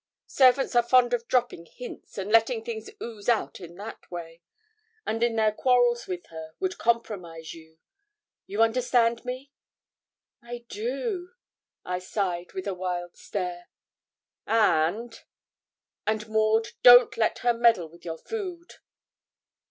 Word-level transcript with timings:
Servants 0.25 0.75
are 0.75 0.81
fond 0.81 1.13
of 1.13 1.27
dropping 1.27 1.67
hints, 1.67 2.17
and 2.17 2.31
letting 2.31 2.65
things 2.65 2.89
ooze 3.03 3.29
out 3.29 3.59
in 3.61 3.75
that 3.75 4.09
way, 4.09 4.41
and 5.05 5.21
in 5.21 5.35
their 5.35 5.51
quarrels 5.51 6.07
with 6.07 6.25
her 6.31 6.55
would 6.59 6.79
compromise 6.79 7.53
you 7.53 7.77
you 8.47 8.63
understand 8.63 9.23
me?' 9.23 9.51
'I 10.41 10.65
do,' 10.69 11.33
I 11.85 11.99
sighed, 11.99 12.53
with 12.53 12.65
a 12.65 12.73
wild 12.73 13.15
stare. 13.15 13.69
'And 14.47 15.21
and, 16.07 16.27
Maud, 16.27 16.69
don't 16.81 17.15
let 17.15 17.37
her 17.45 17.53
meddle 17.53 17.87
with 17.87 18.03
your 18.03 18.17
food.' 18.17 18.73